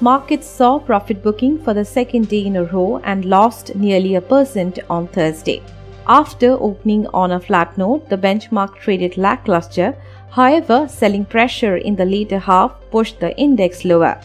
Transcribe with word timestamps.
Markets 0.00 0.46
saw 0.46 0.78
profit 0.78 1.24
booking 1.24 1.58
for 1.58 1.74
the 1.74 1.84
second 1.84 2.28
day 2.28 2.46
in 2.46 2.54
a 2.54 2.62
row 2.62 3.00
and 3.02 3.24
lost 3.24 3.74
nearly 3.74 4.14
a 4.14 4.20
percent 4.20 4.78
on 4.88 5.08
Thursday. 5.08 5.60
After 6.06 6.52
opening 6.52 7.08
on 7.08 7.32
a 7.32 7.40
flat 7.40 7.76
note, 7.76 8.08
the 8.08 8.16
benchmark 8.16 8.76
traded 8.76 9.18
lackluster. 9.18 9.96
However, 10.30 10.86
selling 10.86 11.24
pressure 11.24 11.78
in 11.78 11.96
the 11.96 12.04
later 12.04 12.38
half 12.38 12.76
pushed 12.92 13.18
the 13.18 13.36
index 13.36 13.84
lower. 13.84 14.20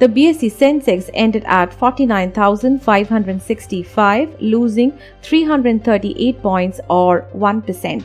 The 0.00 0.08
BSE 0.08 0.50
Sensex 0.50 1.08
ended 1.14 1.44
at 1.46 1.72
49,565, 1.72 4.36
losing 4.40 4.98
338 5.22 6.42
points 6.42 6.80
or 6.90 7.28
1%. 7.32 8.02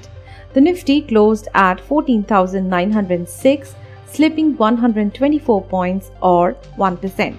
The 0.54 0.62
Nifty 0.62 1.02
closed 1.02 1.48
at 1.56 1.82
14,906, 1.82 3.74
slipping 4.12 4.58
124 4.58 5.64
points 5.64 6.12
or 6.22 6.56
1%. 6.78 7.36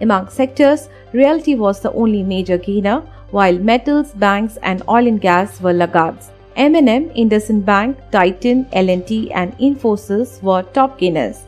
Among 0.00 0.28
sectors, 0.28 0.88
realty 1.12 1.54
was 1.54 1.80
the 1.80 1.92
only 1.92 2.22
major 2.22 2.58
gainer, 2.58 3.00
while 3.30 3.58
metals, 3.58 4.12
banks 4.12 4.56
and 4.62 4.82
oil 4.88 5.06
and 5.06 5.20
gas 5.20 5.60
were 5.60 5.72
laggards. 5.72 6.30
M&M, 6.56 7.10
IndusInd 7.10 7.64
Bank, 7.64 7.98
Titan, 8.12 8.66
L&T 8.72 9.32
and 9.32 9.56
Infosys 9.58 10.40
were 10.42 10.62
top 10.62 10.98
gainers. 10.98 11.42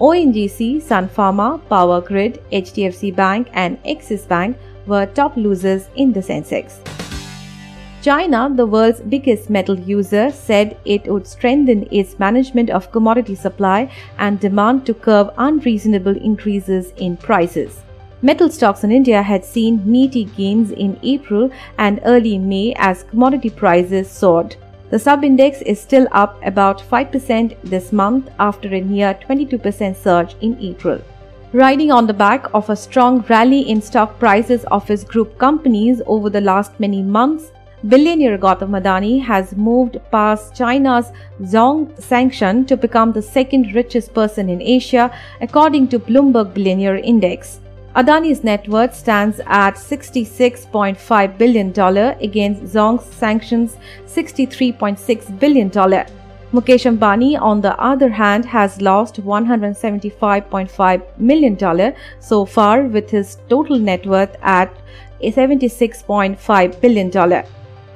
ONGC, 0.00 0.82
Sun 0.82 1.08
Pharma, 1.08 1.60
Power 1.68 2.00
Grid, 2.00 2.42
HDFC 2.52 3.14
Bank 3.14 3.48
and 3.52 3.78
Axis 3.88 4.24
Bank 4.24 4.56
were 4.86 5.06
top 5.06 5.36
losers 5.36 5.88
in 5.96 6.12
the 6.12 6.20
Sensex. 6.20 6.93
China, 8.04 8.52
the 8.54 8.66
world's 8.66 9.00
biggest 9.00 9.48
metal 9.48 9.80
user, 9.80 10.30
said 10.30 10.76
it 10.84 11.10
would 11.10 11.26
strengthen 11.26 11.88
its 11.90 12.18
management 12.18 12.68
of 12.68 12.92
commodity 12.92 13.34
supply 13.34 13.90
and 14.18 14.38
demand 14.38 14.84
to 14.84 14.92
curb 14.92 15.32
unreasonable 15.38 16.14
increases 16.18 16.92
in 16.98 17.16
prices. 17.16 17.80
Metal 18.20 18.50
stocks 18.50 18.84
in 18.84 18.92
India 18.92 19.22
had 19.22 19.42
seen 19.42 19.80
meaty 19.90 20.24
gains 20.36 20.70
in 20.72 21.00
April 21.02 21.50
and 21.78 21.98
early 22.04 22.36
May 22.36 22.74
as 22.76 23.04
commodity 23.04 23.48
prices 23.48 24.10
soared. 24.10 24.54
The 24.90 24.98
sub-index 24.98 25.62
is 25.62 25.80
still 25.80 26.06
up 26.12 26.38
about 26.44 26.82
5% 26.82 27.56
this 27.64 27.90
month 27.90 28.28
after 28.38 28.68
a 28.68 28.82
near 28.82 29.14
22% 29.14 29.96
surge 29.96 30.36
in 30.42 30.58
April. 30.60 31.00
Riding 31.54 31.90
on 31.90 32.06
the 32.06 32.12
back 32.12 32.52
of 32.52 32.68
a 32.68 32.76
strong 32.76 33.24
rally 33.30 33.62
in 33.62 33.80
stock 33.80 34.18
prices 34.18 34.64
of 34.64 34.90
its 34.90 35.04
group 35.04 35.38
companies 35.38 36.02
over 36.06 36.28
the 36.28 36.42
last 36.42 36.78
many 36.78 37.02
months, 37.02 37.50
Billionaire 37.86 38.38
Gautam 38.38 38.74
Adani 38.80 39.22
has 39.22 39.54
moved 39.54 39.98
past 40.10 40.54
China's 40.56 41.12
Zhong 41.42 41.92
Shanshan 42.00 42.66
to 42.66 42.78
become 42.78 43.12
the 43.12 43.20
second 43.20 43.74
richest 43.74 44.14
person 44.14 44.48
in 44.48 44.62
Asia 44.62 45.10
according 45.42 45.88
to 45.88 45.98
Bloomberg 45.98 46.54
Billionaire 46.54 46.96
Index. 46.96 47.60
Adani's 47.94 48.42
net 48.42 48.66
worth 48.68 48.94
stands 48.94 49.38
at 49.44 49.74
$66.5 49.74 51.36
billion 51.36 51.68
against 52.22 52.62
Zhong 52.74 53.02
Shanshan's 53.18 53.76
$63.6 54.06 55.38
billion. 55.38 55.70
Mukesh 55.70 56.86
Ambani, 56.90 57.38
on 57.38 57.60
the 57.60 57.78
other 57.78 58.08
hand, 58.08 58.46
has 58.46 58.80
lost 58.80 59.20
$175.5 59.20 61.02
million 61.18 61.94
so 62.18 62.46
far, 62.46 62.84
with 62.84 63.10
his 63.10 63.36
total 63.50 63.78
net 63.78 64.06
worth 64.06 64.34
at 64.40 64.74
$76.5 65.20 66.80
billion. 66.80 67.44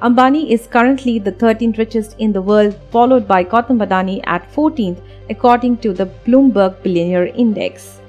Ambani 0.01 0.49
is 0.49 0.65
currently 0.65 1.19
the 1.19 1.31
13th 1.33 1.77
richest 1.77 2.15
in 2.19 2.31
the 2.31 2.41
world, 2.41 2.73
followed 2.89 3.27
by 3.27 3.43
Gautam 3.43 3.85
Adani 3.85 4.21
at 4.25 4.49
14th, 4.53 5.01
according 5.29 5.75
to 5.79 5.91
the 5.91 6.05
Bloomberg 6.25 6.81
Billionaire 6.81 7.25
Index. 7.25 7.99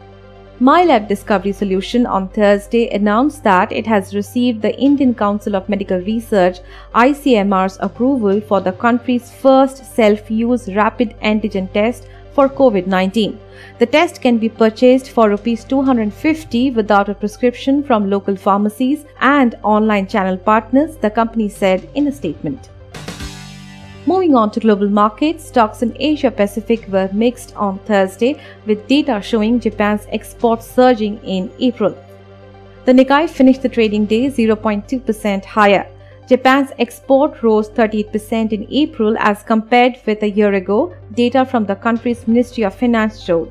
MyLab 0.60 1.08
Discovery 1.08 1.50
Solution 1.50 2.06
on 2.06 2.28
Thursday 2.28 2.88
announced 2.90 3.42
that 3.42 3.72
it 3.72 3.88
has 3.88 4.14
received 4.14 4.62
the 4.62 4.78
Indian 4.78 5.14
Council 5.14 5.56
of 5.56 5.68
Medical 5.68 5.98
Research 6.02 6.58
ICMR's 6.94 7.78
approval 7.80 8.40
for 8.40 8.60
the 8.60 8.72
country's 8.72 9.32
first 9.32 9.84
self-use 9.96 10.68
rapid 10.74 11.16
antigen 11.22 11.72
test 11.72 12.06
for 12.34 12.48
COVID-19. 12.48 13.38
The 13.78 13.86
test 13.86 14.20
can 14.22 14.38
be 14.38 14.48
purchased 14.48 15.10
for 15.10 15.32
Rs 15.32 15.64
250 15.64 16.70
without 16.72 17.08
a 17.08 17.14
prescription 17.14 17.82
from 17.82 18.10
local 18.10 18.36
pharmacies 18.36 19.04
and 19.20 19.54
online 19.62 20.06
channel 20.06 20.36
partners, 20.36 20.96
the 20.96 21.10
company 21.10 21.48
said 21.48 21.88
in 21.94 22.06
a 22.06 22.12
statement. 22.12 22.70
Moving 24.06 24.34
on 24.34 24.50
to 24.52 24.60
global 24.60 24.88
markets, 24.88 25.46
stocks 25.46 25.82
in 25.82 25.94
Asia 26.00 26.30
Pacific 26.30 26.88
were 26.88 27.10
mixed 27.12 27.54
on 27.54 27.78
Thursday 27.80 28.40
with 28.66 28.86
data 28.88 29.20
showing 29.22 29.60
Japan's 29.60 30.06
exports 30.10 30.66
surging 30.66 31.18
in 31.22 31.52
April. 31.60 31.94
The 32.86 32.92
Nikkei 32.92 33.28
finished 33.28 33.62
the 33.62 33.68
trading 33.68 34.06
day 34.06 34.28
0.2% 34.28 35.44
higher. 35.44 35.86
Japan's 36.30 36.70
export 36.78 37.42
rose 37.42 37.68
38% 37.70 38.52
in 38.52 38.64
April 38.70 39.16
as 39.18 39.42
compared 39.42 39.98
with 40.06 40.22
a 40.22 40.30
year 40.30 40.52
ago, 40.54 40.94
data 41.14 41.44
from 41.44 41.66
the 41.66 41.74
country's 41.74 42.28
Ministry 42.28 42.62
of 42.62 42.72
Finance 42.72 43.20
showed. 43.20 43.50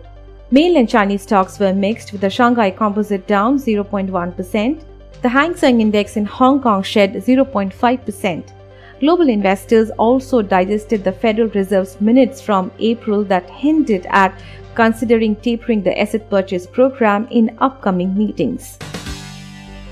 Mainland 0.49 0.87
Chinese 0.87 1.23
stocks 1.23 1.59
were 1.59 1.73
mixed 1.73 2.13
with 2.13 2.21
the 2.21 2.29
Shanghai 2.29 2.71
Composite 2.71 3.27
down 3.27 3.57
0.1%. 3.59 4.81
The 5.21 5.27
Hang 5.27 5.57
Seng 5.57 5.81
Index 5.81 6.15
in 6.15 6.23
Hong 6.23 6.61
Kong 6.61 6.81
shed 6.81 7.15
0.5%. 7.15 8.53
Global 9.01 9.27
investors 9.27 9.89
also 9.97 10.41
digested 10.41 11.03
the 11.03 11.11
Federal 11.11 11.49
Reserve's 11.49 11.99
minutes 11.99 12.39
from 12.41 12.71
April 12.79 13.25
that 13.25 13.49
hinted 13.49 14.05
at 14.09 14.33
considering 14.75 15.35
tapering 15.35 15.83
the 15.83 15.99
asset 15.99 16.29
purchase 16.29 16.65
program 16.65 17.27
in 17.29 17.57
upcoming 17.59 18.17
meetings. 18.17 18.79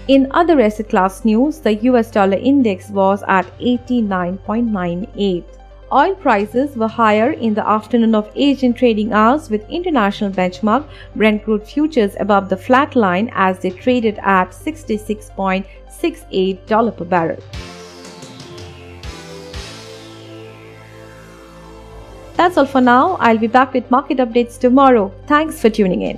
In 0.07 0.27
other 0.31 0.59
asset 0.61 0.87
class 0.87 1.25
news, 1.25 1.59
the 1.59 1.73
US 1.89 2.09
dollar 2.09 2.37
index 2.37 2.89
was 2.89 3.21
at 3.27 3.45
89.98. 3.59 5.43
Oil 5.91 6.15
prices 6.15 6.77
were 6.77 6.87
higher 6.87 7.33
in 7.33 7.53
the 7.53 7.67
afternoon 7.67 8.15
of 8.15 8.31
Asian 8.35 8.73
trading 8.73 9.11
hours 9.11 9.49
with 9.49 9.69
international 9.69 10.31
benchmark 10.31 10.87
Brent 11.13 11.43
crude 11.43 11.67
futures 11.67 12.15
above 12.21 12.47
the 12.47 12.55
flat 12.55 12.95
line 12.95 13.29
as 13.33 13.59
they 13.59 13.69
traded 13.69 14.17
at 14.19 14.51
$66.68 14.51 16.97
per 16.97 17.05
barrel. 17.05 17.43
That's 22.35 22.57
all 22.57 22.65
for 22.65 22.79
now. 22.79 23.17
I'll 23.19 23.37
be 23.37 23.47
back 23.47 23.73
with 23.73 23.91
market 23.91 24.19
updates 24.19 24.57
tomorrow. 24.57 25.11
Thanks 25.25 25.61
for 25.61 25.69
tuning 25.69 26.03
in. 26.03 26.17